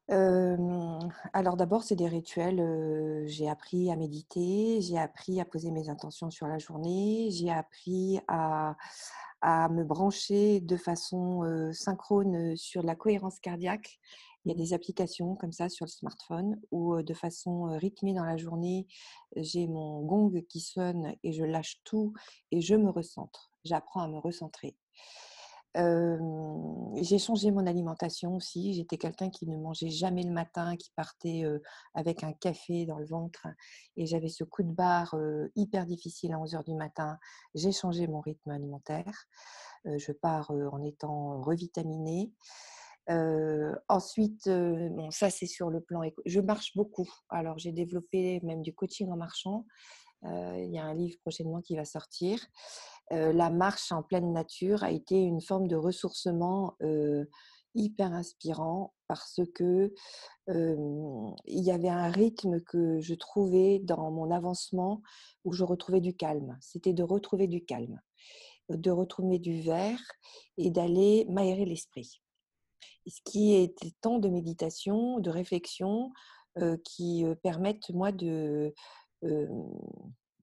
alors 0.10 1.56
d'abord 1.56 1.84
c'est 1.84 1.96
des 1.96 2.08
rituels, 2.10 3.24
j'ai 3.28 3.48
appris 3.50 3.90
à 3.90 3.96
méditer, 3.96 4.82
j'ai 4.82 4.98
appris 4.98 5.40
à 5.40 5.46
poser 5.46 5.72
mes 5.72 5.88
intentions 5.90 6.30
sur 6.30 6.48
la 6.48 6.58
journée, 6.58 7.30
j'ai 7.32 7.50
appris 7.50 8.20
à 8.28 8.76
à 9.44 9.70
me 9.70 9.84
brancher 9.84 10.60
de 10.62 10.78
façon, 10.78 11.72
synchrone, 11.74 12.56
sur 12.58 12.84
la 12.84 12.96
cohérence 12.96 13.40
cardiaque. 13.40 14.00
Il 14.46 14.50
y 14.50 14.52
a 14.52 14.56
Mmh. 14.56 14.58
des 14.58 14.74
applications 14.74 15.36
comme 15.36 15.52
ça 15.52 15.68
sur 15.70 15.86
le 15.86 15.92
smartphone 15.92 16.60
où, 16.72 17.02
de 17.02 17.14
façon, 17.14 17.64
rythmée 17.78 18.14
dans 18.14 18.26
la 18.26 18.38
journée, 18.38 18.86
j'ai 19.36 19.68
mon 19.68 20.02
gong 20.04 20.32
qui 20.48 20.60
sonne 20.60 21.16
et 21.24 21.32
je 21.32 21.44
lâche 21.44 21.82
tout 21.84 22.14
et 22.52 22.62
je 22.62 22.76
me 22.76 22.90
recentre. 22.92 23.52
J'apprends 23.64 24.02
à 24.02 24.08
me 24.08 24.20
recentrer. 24.20 24.76
J'ai 25.74 27.18
changé 27.18 27.52
mon 27.52 27.66
alimentation 27.66 28.36
aussi. 28.36 28.74
J'étais 28.74 28.98
quelqu'un 28.98 29.30
qui 29.30 29.48
ne 29.48 29.58
mangeait 29.58 29.90
jamais 29.90 30.24
le 30.24 30.32
matin, 30.32 30.76
qui 30.76 30.92
partait, 30.96 31.44
avec 31.94 32.24
un 32.24 32.34
café 32.34 32.86
dans 32.86 32.98
le 32.98 33.06
ventre 33.06 33.48
et 33.96 34.06
j'avais 34.06 34.28
ce 34.28 34.44
coup 34.44 34.64
de 34.64 34.72
barre, 34.72 35.16
hyper 35.56 35.86
difficile 35.86 36.34
à 36.34 36.40
onze 36.40 36.56
heures 36.56 36.64
du 36.64 36.76
matin. 36.76 37.18
J'ai 37.56 37.72
changé 37.72 38.08
mon 38.08 38.20
rythme 38.20 38.52
alimentaire. 38.52 39.26
Je 39.86 40.12
pars, 40.12 40.52
en 40.52 40.84
étant 40.84 41.42
revitaminée. 41.42 42.32
Ensuite, 43.88 44.48
bon 44.48 45.10
ça 45.12 45.30
c'est 45.30 45.48
sur 45.48 45.70
le 45.70 45.82
plan 45.82 46.04
éco 46.04 46.22
je 46.26 46.40
marche 46.40 46.76
beaucoup. 46.76 47.10
Alors 47.30 47.58
j'ai 47.58 47.72
développé 47.72 48.40
même 48.44 48.62
du 48.62 48.74
coaching 48.74 49.10
en 49.10 49.18
marchant. 49.18 49.66
Heu, 50.26 50.64
il 50.64 50.72
y 50.72 50.78
a 50.78 50.86
un 50.86 50.94
livre 50.94 51.18
prochainement 51.22 51.62
qui 51.62 51.76
va 51.76 51.86
sortir. 51.86 52.40
Heu, 53.12 53.32
la 53.32 53.50
marche 53.50 53.92
en 53.92 54.04
pleine 54.04 54.32
nature 54.34 54.84
a 54.84 54.92
été 54.92 55.20
une 55.20 55.42
forme 55.42 55.68
de 55.68 55.76
ressourcement, 55.76 56.76
heu, 56.82 57.30
hyper 57.76 58.14
inspirant 58.14 58.94
parce 59.08 59.42
que, 59.56 59.94
il 60.48 61.64
y 61.64 61.72
avait 61.72 61.90
un 61.90 62.10
rythme 62.10 62.62
que 62.62 63.00
je 63.00 63.14
trouvais 63.14 63.80
dans 63.80 64.12
mon 64.12 64.32
avancement 64.32 65.02
où 65.46 65.54
je 65.54 65.64
retrouvais 65.64 66.02
du 66.02 66.16
calme. 66.16 66.58
C'était 66.62 66.94
de 66.94 67.04
retrouver 67.04 67.48
du 67.48 67.64
calme, 67.64 68.00
de 68.70 68.92
retrouver 68.92 69.40
du 69.40 69.62
vert 69.62 70.02
et 70.58 70.72
d'aller 70.72 71.26
m'aérer 71.30 71.66
l'esprit. 71.66 72.22
Ce 73.08 73.20
qui 73.26 73.54
est 73.56 73.76
temps 74.02 74.20
de 74.20 74.30
méditation, 74.30 75.20
de 75.20 75.30
réflexion, 75.30 76.12
qui, 76.84 77.26
permettent 77.44 77.90
moi 77.92 78.12
de, 78.12 78.74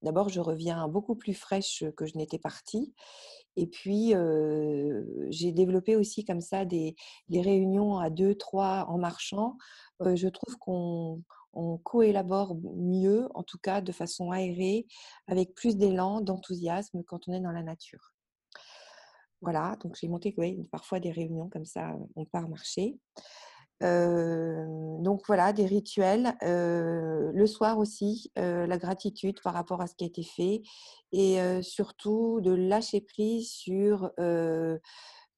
d'abord 0.03 0.29
je 0.29 0.41
reviens 0.41 0.87
beaucoup 0.89 1.17
plus 1.17 1.35
fraîche 1.35 1.85
que 1.97 2.07
je 2.07 2.17
n'étais 2.17 2.39
partie 2.39 2.95
et 3.59 3.67
puis, 3.67 4.15
j'ai 5.31 5.51
développé 5.51 5.97
aussi 5.97 6.25
comme 6.25 6.41
ça 6.41 6.65
des 6.65 6.95
réunions 7.29 7.99
à 7.99 8.09
deux, 8.09 8.37
trois 8.37 8.87
en 8.89 8.99
marchant. 8.99 9.57
Je 10.01 10.29
trouve 10.29 10.57
qu'on 10.59 11.23
on 11.55 11.77
coélabore 11.79 12.57
mieux, 12.77 13.29
en 13.35 13.43
tout 13.43 13.59
cas 13.59 13.81
de 13.81 13.91
façon 13.91 14.31
aérée, 14.31 14.87
avec 15.27 15.55
plus 15.55 15.77
d'élan, 15.77 16.21
d'enthousiasme 16.21 17.03
quand 17.03 17.27
on 17.27 17.33
est 17.33 17.41
dans 17.41 17.51
la 17.51 17.65
nature. 17.65 18.13
Voilà, 19.41 19.77
donc 19.83 19.97
j'ai 20.01 20.07
monté, 20.07 20.35
parfois 20.71 21.01
des 21.01 21.11
réunions 21.11 21.49
comme 21.49 21.65
ça, 21.65 21.97
on 22.15 22.25
part 22.27 22.49
marcher. 22.49 22.97
Donc 23.81 25.23
voilà, 25.27 25.53
des 25.53 25.67
rituels. 25.67 26.37
Le 26.43 27.47
soir 27.47 27.79
aussi, 27.79 28.33
la 28.37 28.79
gratitude 28.79 29.41
par 29.43 29.55
rapport 29.55 29.81
à 29.81 29.87
ce 29.87 29.95
qui 29.95 30.05
a 30.05 30.09
été 30.09 30.23
fait 30.23 30.63
et 31.13 31.39
surtout 31.63 32.41
de 32.41 32.53
lâcher 32.53 33.01
prise 33.01 33.51
sur, 33.51 34.11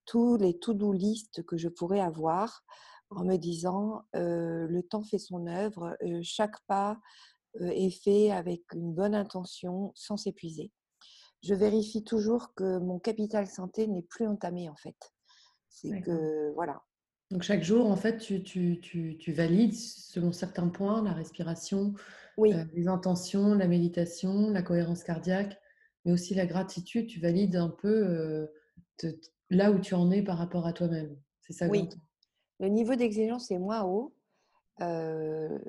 tous 0.06 0.36
les 0.38 0.58
to-do 0.58 0.92
list 0.92 1.44
que 1.44 1.56
je 1.56 1.68
pourrais 1.68 2.00
avoir 2.00 2.64
en 3.10 3.24
me 3.24 3.36
disant, 3.36 4.02
«Le 4.14 4.80
temps 4.82 5.02
fait 5.02 5.18
son 5.18 5.46
œuvre, 5.46 5.96
chaque 6.22 6.58
pas, 6.66 6.98
est 7.60 7.90
fait 7.90 8.30
avec 8.30 8.62
une 8.72 8.94
bonne 8.94 9.14
intention 9.14 9.92
sans 9.94 10.16
s'épuiser». 10.16 10.72
Je 11.42 11.54
vérifie 11.54 12.04
toujours 12.04 12.54
que 12.54 12.78
mon 12.78 12.98
capital 12.98 13.46
santé 13.46 13.86
n'est 13.86 14.02
plus 14.02 14.26
entamé 14.26 14.68
en 14.68 14.76
fait. 14.76 14.96
C'est 15.68 16.00
que 16.00 16.52
voilà. 16.54 16.82
Donc 17.30 17.42
chaque 17.42 17.62
jour, 17.62 17.86
en 17.90 17.96
fait, 17.96 18.18
tu 18.18 18.42
tu 18.42 18.80
tu 18.80 19.16
tu 19.18 19.32
valides 19.32 19.74
selon 19.74 20.32
certains 20.32 20.68
points, 20.68 21.02
la 21.04 21.12
respiration, 21.12 21.94
Oui, 22.36 22.52
heu, 22.52 22.64
les 22.74 22.88
intentions, 22.88 23.54
la 23.54 23.68
méditation, 23.68 24.50
la 24.50 24.62
cohérence 24.62 25.04
cardiaque, 25.04 25.60
mais 26.04 26.12
aussi 26.12 26.34
la 26.34 26.46
gratitude. 26.46 27.06
Tu 27.08 27.20
valides 27.20 27.56
un 27.56 27.68
peu, 27.70 28.48
te 28.98 29.06
t 29.08 29.30
là 29.50 29.72
où 29.72 29.80
tu 29.80 29.94
en 29.94 30.10
es 30.10 30.22
par 30.22 30.38
rapport 30.38 30.66
à 30.66 30.72
toi-même. 30.72 31.16
C'est 31.40 31.52
ça 31.52 31.68
oui. 31.68 31.88
Le 32.60 32.68
niveau 32.68 32.96
d'exigence 32.96 33.50
est 33.50 33.58
moins 33.58 33.84
haut, 33.84 34.14
heu 34.82 35.60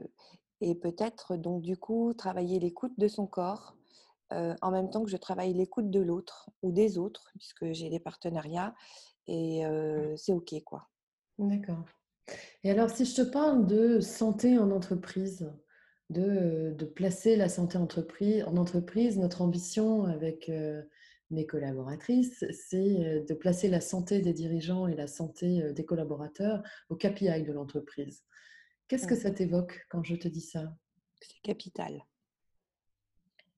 et 0.62 0.75
peut-être 0.75 1.38
donc 1.38 1.62
du 1.63 1.77
coup 1.77 2.13
travailler 2.15 2.60
l'écoute 2.60 2.94
de 3.00 3.08
son 3.10 3.27
corps, 3.27 3.77
en 4.32 4.72
même 4.72 4.91
temps 4.91 5.03
que 5.06 5.12
je 5.12 5.18
travaille 5.18 5.53
l'écoute 5.53 5.91
de 5.91 6.01
l'autre 6.01 6.51
ou 6.63 6.72
des 6.74 6.98
autres 7.00 7.32
puisque 7.39 7.74
j'ai 7.74 7.89
des 7.89 8.01
partenariats 8.01 8.75
et 9.27 9.63
c'est 10.18 10.34
OK 10.34 10.56
quoi. 10.65 10.90
D'accord. 11.41 11.86
Et 12.63 12.71
alors, 12.71 12.89
si 12.89 13.05
je 13.05 13.15
te 13.15 13.21
parle 13.21 13.67
de 13.67 14.00
santé 14.00 14.57
en 14.57 14.71
entreprise, 14.71 15.51
de, 16.10 16.74
de 16.77 16.86
placer 16.86 17.36
la 17.36 17.50
santé 17.50 17.77
entreprise 17.77 18.43
en 18.45 18.57
entreprise, 18.57 19.17
notre 19.17 19.41
ambition 19.41 20.05
avec, 20.05 20.50
heu, 20.50 20.89
mes 21.31 21.48
collaboratrices, 21.48 22.45
c'est, 22.51 23.05
heu, 23.05 23.25
de 23.25 23.33
placer 23.33 23.69
la 23.69 23.81
santé 23.81 24.21
des 24.21 24.33
dirigeants 24.33 24.88
et 24.88 24.95
la 24.95 25.07
santé, 25.07 25.63
heu, 25.63 25.74
des 25.74 25.86
collaborateurs 25.86 26.63
au 26.89 26.95
KPI 26.95 27.43
de 27.43 27.53
l'entreprise. 27.53 28.24
Qu'est-ce 28.88 29.07
que 29.07 29.15
ça 29.15 29.31
t'évoque 29.31 29.86
quand 29.89 30.03
je 30.03 30.15
te 30.15 30.27
dis 30.27 30.41
ça? 30.41 30.75
C'est 31.21 31.41
capital, 31.43 32.03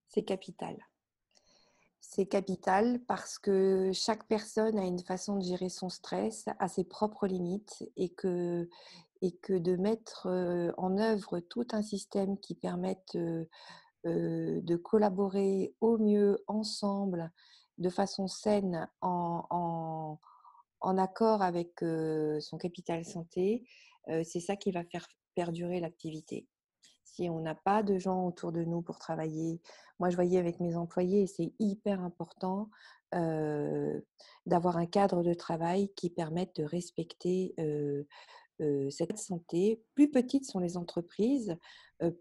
c'est 0.08 0.24
capital. 0.24 0.78
C'est 2.06 2.26
capital 2.26 3.00
parce 3.08 3.40
que 3.40 3.92
chaque 3.94 4.28
personne 4.28 4.78
a 4.78 4.86
une 4.86 5.00
façon 5.00 5.38
de 5.38 5.44
gérer 5.44 5.70
son 5.70 5.88
stress, 5.88 6.46
a 6.60 6.68
ses 6.68 6.84
propres 6.84 7.28
limites 7.28 7.90
et 7.96 8.10
que 8.10 8.68
de 9.22 9.76
mettre, 9.78 10.28
en 10.78 10.98
œuvre 10.98 11.40
tout 11.40 11.66
un 11.72 11.82
système 11.82 12.38
qui 12.38 12.56
permette, 12.56 13.18
de 14.04 14.76
collaborer 14.76 15.74
au 15.80 15.98
mieux 15.98 16.44
ensemble, 16.48 17.32
de 17.78 17.90
façon 17.90 18.28
saine, 18.28 18.88
en 19.02 20.20
accord 20.82 21.42
avec, 21.42 21.80
son 21.80 22.58
capital 22.58 23.06
santé, 23.06 23.66
c'est 24.24 24.42
ça 24.42 24.58
qui 24.58 24.72
va 24.72 24.84
faire 24.84 25.08
perdurer 25.36 25.80
l'activité. 25.80 26.48
Si 27.14 27.30
on 27.30 27.42
n'a 27.42 27.54
pas 27.54 27.84
de 27.84 28.00
gens 28.00 28.26
autour 28.26 28.52
de 28.52 28.64
nous 28.64 28.82
pour 28.82 28.98
travailler. 28.98 29.62
Moi 30.00 30.10
je 30.10 30.16
voyais 30.16 30.40
avec 30.40 30.60
mes 30.60 30.76
employés, 30.76 31.28
c'est 31.28 31.54
hyper 31.60 32.02
important, 32.02 32.72
d'avoir 33.12 34.78
un 34.78 34.88
cadre 34.88 35.22
de 35.22 35.36
travail 35.36 35.94
qui 35.96 36.10
permette 36.10 36.56
de 36.56 36.64
respecter, 36.64 37.54
cette 38.90 39.18
santé, 39.18 39.82
plus 39.96 40.10
petites 40.10 40.46
sont 40.46 40.60
les 40.60 40.78
entreprises, 40.78 41.58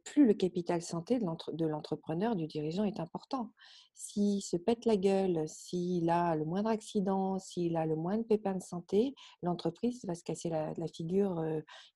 plus 0.05 0.27
le 0.27 0.35
capital 0.35 0.83
santé 0.83 1.19
de 1.19 1.67
l'entrepreneur, 1.67 2.37
du 2.37 2.47
dirigeant 2.47 2.85
est 2.85 3.01
important. 3.01 3.51
S'il 3.95 4.43
se 4.43 4.57
pète 4.57 4.85
la 4.85 4.97
gueule, 4.97 5.45
s'il 5.47 6.09
a 6.11 6.35
le 6.35 6.45
moindre 6.45 6.71
accident, 6.71 7.39
s'il 7.39 7.77
a 7.77 7.87
le 7.87 7.97
moindre 7.97 8.25
pépin 8.25 8.55
de 8.55 8.62
santé, 8.62 9.15
l'entreprise 9.43 10.05
va 10.05 10.15
se 10.15 10.25
casser 10.25 10.51
la, 10.51 10.89
figure. 10.89 11.43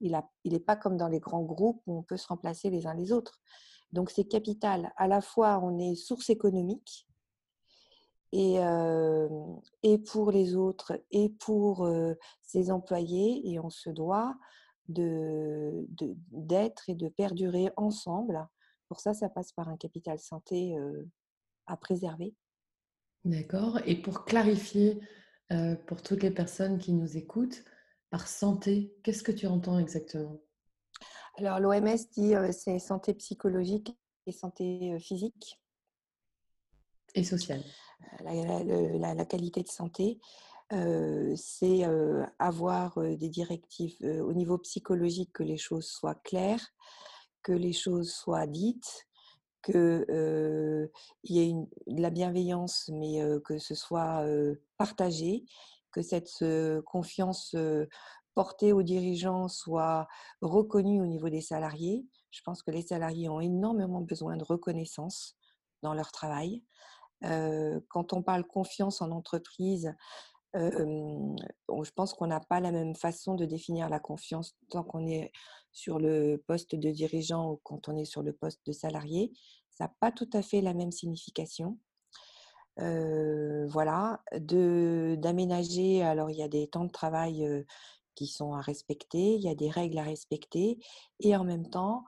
il 0.01 0.21
n'est 0.45 0.61
pas 0.61 0.77
comme 0.77 0.97
dans 0.97 1.09
les 1.09 1.21
grands 1.21 1.45
groupes 1.45 1.83
où 1.87 1.99
on 1.99 2.03
peut 2.03 2.17
se 2.17 2.29
remplacer 2.29 2.71
les 2.71 2.87
uns 2.87 2.95
les 2.95 3.13
autres. 3.13 3.41
Donc 3.93 4.11
c'est 4.11 4.25
capital. 4.25 4.93
À 4.97 5.09
la 5.09 5.21
fois, 5.21 5.61
on 5.63 5.79
est 5.79 5.95
source 5.95 6.31
économique, 6.31 7.06
et, 8.37 8.59
et 9.83 9.99
pour 9.99 10.31
les 10.31 10.57
autres 10.57 11.01
et 11.11 11.31
pour 11.31 11.89
ses 12.43 12.71
employés 12.71 13.51
et 13.51 13.59
on 13.59 13.71
se 13.71 13.89
doit 13.89 14.37
de, 14.89 15.87
d'être 16.31 16.89
et 16.89 16.95
de 16.95 17.09
perdurer 17.09 17.71
ensemble. 17.77 18.47
Pour 18.89 19.01
ça, 19.01 19.15
ça 19.15 19.31
passe 19.31 19.53
par 19.53 19.71
un 19.71 19.79
capital 19.79 20.19
santé 20.19 20.77
à 21.67 21.79
préserver. 21.79 22.35
D'accord. 23.25 23.81
Et 23.87 23.97
pour 23.97 24.27
clarifier 24.27 25.01
pour 25.87 26.03
toutes 26.03 26.23
les 26.23 26.31
personnes 26.31 26.79
qui 26.79 26.93
nous 26.93 27.17
écoutent, 27.17 27.65
par 28.11 28.29
santé, 28.29 28.95
qu'est-ce 29.03 29.23
que 29.23 29.33
tu 29.33 29.47
entends 29.47 29.79
exactement? 29.79 30.39
Alors 31.39 31.59
l'OMS 31.59 31.97
dit 32.13 32.35
c'est 32.53 32.79
santé 32.79 33.15
psychologique 33.15 33.97
et 34.27 34.33
santé 34.33 34.99
physique. 35.01 35.59
Et 37.15 37.25
sociale 37.25 37.63
la, 38.21 39.25
qualité 39.25 39.63
de 39.63 39.69
santé, 39.69 40.19
c'est 40.71 41.85
avoir 42.39 42.99
des 43.01 43.29
directives 43.29 43.97
au 44.03 44.33
niveau 44.33 44.59
psychologique, 44.59 45.33
que 45.33 45.43
les 45.43 45.57
choses 45.57 45.87
soient 45.87 46.15
claires, 46.15 46.73
que 47.43 47.53
les 47.53 47.73
choses 47.73 48.11
soient 48.13 48.47
dites, 48.47 49.07
qu'il 49.63 49.75
y 51.25 51.41
ait 51.41 51.55
de 51.87 52.03
la 52.03 52.11
bienveillance, 52.11 52.91
mais 52.93 53.21
que 53.45 53.59
ce 53.59 53.75
soit 53.75 54.25
partagé, 54.77 55.45
que 55.93 56.03
cette 56.03 56.45
confiance 56.85 57.57
portée 58.35 58.73
aux 58.73 58.83
dirigeants 58.83 59.49
soit 59.49 60.07
reconnue 60.43 61.01
au 61.01 61.07
niveau 61.07 61.31
des 61.31 61.41
salariés. 61.41 62.07
Je 62.31 62.43
pense 62.43 62.63
que 62.63 62.71
les 62.71 62.83
salariés 62.83 63.31
ont 63.31 63.41
énormément 63.41 64.03
besoin 64.03 64.37
de 64.37 64.45
reconnaissance 64.45 65.37
dans 65.83 65.95
leur 65.95 66.13
travail 66.13 66.63
quand 67.23 68.13
on 68.13 68.23
parle 68.23 68.45
confiance 68.45 69.03
en 69.03 69.11
entreprise, 69.11 69.95
je 70.55 71.91
pense 71.95 72.15
qu'on 72.15 72.29
n'a 72.29 72.41
pas 72.41 72.61
la 72.61 72.73
même 72.73 72.95
façon 72.95 73.35
de 73.35 73.45
définir 73.45 73.89
la 73.89 74.01
confiance 74.01 74.57
tant 74.71 74.83
qu'on 74.83 75.07
est 75.07 75.33
sur 75.73 75.99
le 75.99 76.43
poste 76.47 76.75
de 76.75 76.91
dirigeant 76.91 77.51
ou 77.51 77.61
quand 77.63 77.89
on 77.89 77.97
est 77.97 78.07
sur 78.07 78.23
le 78.23 78.33
poste 78.33 78.65
de 78.67 78.73
salarié. 78.73 79.33
Ça 79.71 79.85
n'a 79.85 79.95
pas 80.01 80.13
tout 80.13 80.31
à 80.33 80.41
fait 80.41 80.63
la 80.63 80.73
même 80.73 80.93
signification. 80.93 81.79
voilà, 82.79 84.23
d'aménager. 84.33 86.03
Alors, 86.03 86.31
il 86.31 86.37
y 86.37 86.43
a 86.43 86.49
des 86.49 86.69
temps 86.69 86.85
de 86.85 86.93
travail 86.93 87.65
qui 88.15 88.27
sont 88.27 88.55
à 88.55 88.61
respecter, 88.61 89.35
il 89.35 89.43
y 89.43 89.49
a 89.49 89.55
des 89.55 89.71
règles 89.71 89.99
à 89.99 90.03
respecter, 90.03 90.79
et 91.21 91.37
en 91.37 91.45
même 91.45 91.69
temps, 91.69 92.05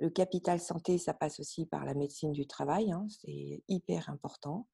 le 0.00 0.08
capital 0.08 0.60
santé, 0.60 0.98
ça 0.98 1.12
passe 1.12 1.40
aussi 1.40 1.66
par 1.66 1.84
la 1.84 1.94
médecine 1.94 2.32
du 2.32 2.46
travail, 2.46 2.90
hein, 2.90 3.06
c'est 3.08 3.62
hyper 3.68 4.08
important. 4.08 4.66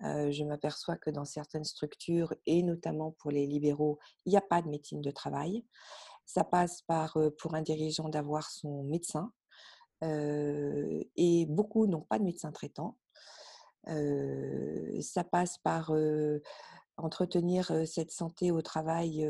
je 0.00 0.44
m'aperçois 0.44 0.96
que 0.96 1.10
dans 1.10 1.26
certaines 1.26 1.64
structures, 1.64 2.34
et 2.46 2.62
notamment 2.62 3.12
pour 3.18 3.30
les 3.30 3.46
libéraux, 3.46 3.98
il 4.24 4.30
n'y 4.30 4.38
a 4.38 4.42
pas 4.42 4.62
de 4.62 4.68
médecine 4.68 5.02
de 5.02 5.10
travail. 5.10 5.64
Ça 6.24 6.42
passe 6.42 6.82
par, 6.82 7.18
pour 7.38 7.54
un 7.54 7.62
dirigeant, 7.62 8.08
d'avoir 8.08 8.50
son 8.50 8.82
médecin. 8.84 9.32
et 10.02 11.46
beaucoup 11.48 11.86
n'ont 11.86 12.06
pas 12.08 12.18
de 12.18 12.24
médecin 12.24 12.50
traitant. 12.50 12.96
ça 13.86 15.24
passe 15.24 15.58
par 15.58 15.92
entretenir 16.96 17.72
cette 17.86 18.10
santé 18.10 18.50
au 18.50 18.62
travail, 18.62 19.26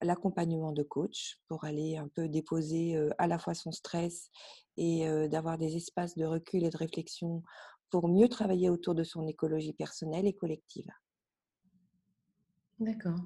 l'accompagnement 0.00 0.72
de 0.72 0.82
coach 0.82 1.38
pour 1.48 1.64
aller 1.64 1.96
un 1.96 2.08
peu 2.08 2.28
déposer 2.28 2.96
à 3.18 3.26
la 3.26 3.38
fois 3.38 3.54
son 3.54 3.72
stress 3.72 4.30
et 4.76 5.06
d'avoir 5.28 5.58
des 5.58 5.76
espaces 5.76 6.16
de 6.16 6.24
recul 6.24 6.64
et 6.64 6.70
de 6.70 6.76
réflexion 6.76 7.42
pour 7.90 8.08
mieux 8.08 8.28
travailler 8.28 8.70
autour 8.70 8.94
de 8.94 9.04
son 9.04 9.26
écologie 9.26 9.74
personnelle 9.74 10.26
et 10.26 10.32
collective. 10.32 10.88
D'accord. 12.80 13.20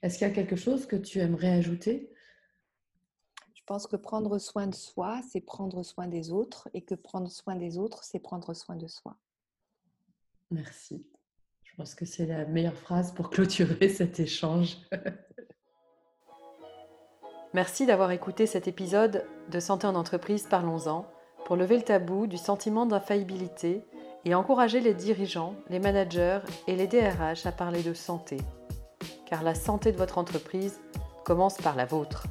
Est-ce 0.00 0.18
qu'il 0.18 0.26
y 0.26 0.30
a 0.30 0.34
quelque 0.34 0.56
chose 0.56 0.86
que 0.86 0.96
tu 0.96 1.18
aimerais 1.18 1.50
ajouter? 1.50 2.10
Je 3.54 3.62
pense 3.66 3.86
que 3.86 3.96
prendre 3.96 4.38
soin 4.38 4.66
de 4.66 4.74
soi, 4.74 5.20
c'est 5.30 5.40
prendre 5.40 5.82
soin 5.82 6.08
des 6.08 6.32
autres 6.32 6.68
et 6.74 6.82
que 6.82 6.94
prendre 6.94 7.30
soin 7.30 7.54
des 7.56 7.78
autres, 7.78 8.02
c'est 8.02 8.18
prendre 8.18 8.54
soin 8.54 8.76
de 8.76 8.88
soi. 8.88 9.16
Merci. 10.50 11.06
Je 11.72 11.76
pense 11.78 11.94
que 11.94 12.04
c'est 12.04 12.26
la 12.26 12.44
meilleure 12.44 12.74
phrase 12.74 13.12
pour 13.12 13.30
clôturer 13.30 13.88
cet 13.88 14.20
échange. 14.20 14.76
Merci 17.54 17.86
d'avoir 17.86 18.10
écouté 18.10 18.46
cet 18.46 18.68
épisode 18.68 19.24
de 19.50 19.58
Santé 19.58 19.86
en 19.86 19.94
entreprise 19.94 20.46
Parlons-en 20.50 21.06
pour 21.46 21.56
lever 21.56 21.78
le 21.78 21.82
tabou 21.82 22.26
du 22.26 22.36
sentiment 22.36 22.84
d'infaillibilité 22.84 23.82
et 24.26 24.34
encourager 24.34 24.80
les 24.80 24.92
dirigeants, 24.92 25.54
les 25.70 25.80
managers 25.80 26.40
et 26.66 26.76
les 26.76 26.86
DRH 26.86 27.46
à 27.46 27.52
parler 27.52 27.82
de 27.82 27.94
santé. 27.94 28.36
Car 29.26 29.42
la 29.42 29.54
santé 29.54 29.92
de 29.92 29.96
votre 29.96 30.18
entreprise 30.18 30.78
commence 31.24 31.56
par 31.56 31.74
la 31.74 31.86
vôtre. 31.86 32.26